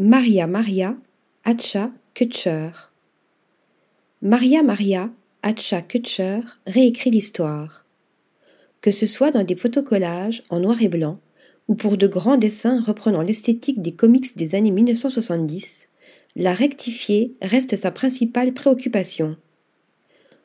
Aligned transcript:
Maria 0.00 0.46
Maria 0.46 0.96
Hatcha 1.44 1.90
Kutcher. 2.14 2.70
Maria 4.22 4.62
Maria 4.62 5.10
Hatcha 5.42 5.82
Kutcher 5.82 6.38
réécrit 6.68 7.10
l'histoire. 7.10 7.84
Que 8.80 8.92
ce 8.92 9.08
soit 9.08 9.32
dans 9.32 9.42
des 9.42 9.56
photocollages 9.56 10.44
en 10.50 10.60
noir 10.60 10.80
et 10.82 10.88
blanc 10.88 11.18
ou 11.66 11.74
pour 11.74 11.96
de 11.96 12.06
grands 12.06 12.36
dessins 12.36 12.80
reprenant 12.80 13.22
l'esthétique 13.22 13.82
des 13.82 13.90
comics 13.90 14.36
des 14.36 14.54
années 14.54 14.70
1970, 14.70 15.88
la 16.36 16.54
rectifier 16.54 17.34
reste 17.42 17.74
sa 17.74 17.90
principale 17.90 18.54
préoccupation. 18.54 19.36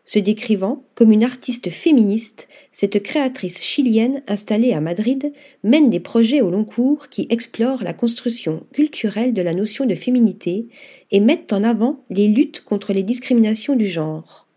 Se 0.05 0.19
décrivant 0.19 0.83
comme 0.95 1.13
une 1.13 1.23
artiste 1.23 1.69
féministe, 1.69 2.49
cette 2.73 3.01
créatrice 3.01 3.61
chilienne 3.61 4.21
installée 4.27 4.73
à 4.73 4.81
Madrid 4.81 5.31
mène 5.63 5.89
des 5.89 6.01
projets 6.01 6.41
au 6.41 6.49
long 6.49 6.65
cours 6.65 7.07
qui 7.07 7.25
explorent 7.29 7.83
la 7.83 7.93
construction 7.93 8.65
culturelle 8.73 9.33
de 9.33 9.41
la 9.41 9.53
notion 9.53 9.85
de 9.85 9.95
féminité 9.95 10.67
et 11.11 11.21
mettent 11.21 11.53
en 11.53 11.63
avant 11.63 12.03
les 12.09 12.27
luttes 12.27 12.61
contre 12.65 12.91
les 12.91 13.03
discriminations 13.03 13.77
du 13.77 13.87
genre. 13.87 14.47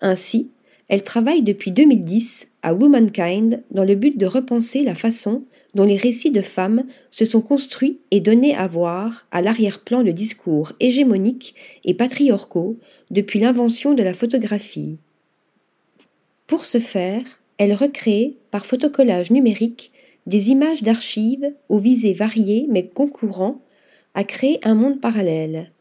Ainsi, 0.00 0.50
elle 0.86 1.02
travaille 1.02 1.42
depuis 1.42 1.72
2010 1.72 2.50
à 2.62 2.74
Womankind 2.74 3.64
dans 3.72 3.84
le 3.84 3.96
but 3.96 4.16
de 4.16 4.26
repenser 4.26 4.82
la 4.82 4.94
façon 4.94 5.44
dont 5.74 5.84
les 5.84 5.96
récits 5.96 6.30
de 6.30 6.42
femmes 6.42 6.84
se 7.10 7.24
sont 7.24 7.40
construits 7.40 7.98
et 8.10 8.20
donnés 8.20 8.54
à 8.54 8.66
voir 8.66 9.26
à 9.30 9.40
l'arrière-plan 9.40 10.02
de 10.02 10.10
discours 10.10 10.72
hégémoniques 10.80 11.54
et 11.84 11.94
patriarcaux 11.94 12.76
depuis 13.10 13.40
l'invention 13.40 13.94
de 13.94 14.02
la 14.02 14.12
photographie. 14.12 14.98
Pour 16.46 16.64
ce 16.64 16.78
faire, 16.78 17.22
elle 17.58 17.74
recrée, 17.74 18.36
par 18.50 18.66
photocollage 18.66 19.30
numérique, 19.30 19.92
des 20.26 20.50
images 20.50 20.82
d'archives 20.82 21.52
aux 21.68 21.78
visées 21.78 22.14
variées 22.14 22.66
mais 22.68 22.86
concourant 22.86 23.62
à 24.14 24.24
créer 24.24 24.60
un 24.64 24.74
monde 24.74 25.00
parallèle. 25.00 25.72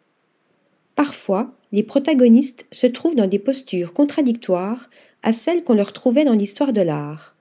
Parfois, 0.96 1.54
les 1.72 1.84
protagonistes 1.84 2.66
se 2.72 2.88
trouvent 2.88 3.16
dans 3.16 3.28
des 3.28 3.40
postures 3.40 3.94
contradictoires 3.94 4.90
à 5.24 5.34
celles 5.34 5.64
qu'on 5.64 5.74
leur 5.74 5.94
trouvait 5.94 6.26
dans 6.26 6.34
l'histoire 6.34 6.74
de 6.74 6.82
l'art. 6.82 7.36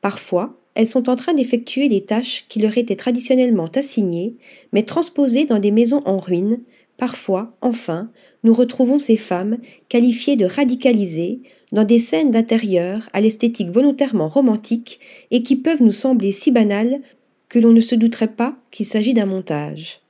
Parfois, 0.00 0.58
elles 0.78 0.86
sont 0.86 1.10
en 1.10 1.16
train 1.16 1.34
d'effectuer 1.34 1.88
les 1.88 2.04
tâches 2.04 2.46
qui 2.48 2.60
leur 2.60 2.78
étaient 2.78 2.94
traditionnellement 2.94 3.68
assignées, 3.74 4.36
mais 4.72 4.84
transposées 4.84 5.44
dans 5.44 5.58
des 5.58 5.72
maisons 5.72 6.02
en 6.04 6.18
ruine. 6.18 6.60
Parfois, 6.96 7.56
enfin, 7.62 8.12
nous 8.44 8.54
retrouvons 8.54 9.00
ces 9.00 9.16
femmes, 9.16 9.58
qualifiées 9.88 10.36
de 10.36 10.46
radicalisées, 10.46 11.40
dans 11.72 11.82
des 11.82 11.98
scènes 11.98 12.30
d'intérieur 12.30 13.10
à 13.12 13.20
l'esthétique 13.20 13.70
volontairement 13.70 14.28
romantique 14.28 15.00
et 15.32 15.42
qui 15.42 15.56
peuvent 15.56 15.82
nous 15.82 15.90
sembler 15.90 16.30
si 16.30 16.52
banales 16.52 17.00
que 17.48 17.58
l'on 17.58 17.72
ne 17.72 17.80
se 17.80 17.96
douterait 17.96 18.28
pas 18.28 18.54
qu'il 18.70 18.86
s'agit 18.86 19.14
d'un 19.14 19.26
montage. 19.26 20.00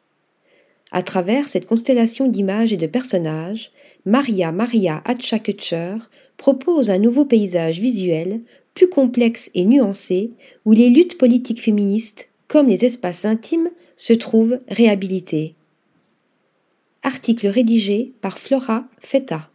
À 0.93 1.03
travers 1.03 1.49
cette 1.49 1.65
constellation 1.65 2.29
d'images 2.29 2.75
et 2.75 2.77
de 2.77 2.87
personnages, 2.87 3.71
Maria 4.05 4.53
Maria 4.53 5.01
Hatchakutcher 5.07 5.97
propose 6.37 6.91
un 6.91 6.99
nouveau 6.99 7.25
paysage 7.25 7.81
visuel 7.81 8.43
plus 8.79 8.89
complexe 8.89 9.51
et 9.55 9.65
nuancé, 9.65 10.31
où 10.65 10.71
les 10.71 10.89
luttes 10.89 11.19
politiques 11.19 11.61
féministes, 11.61 12.29
comme 12.47 12.69
les 12.69 12.85
espaces 12.85 13.25
intimes, 13.25 13.71
se 13.97 14.13
trouvent 14.13 14.61
réhabilités. 14.69 15.57
Article 17.03 17.49
rédigé 17.49 18.13
par 18.21 18.39
Flora 18.39 18.85
Feta. 19.01 19.51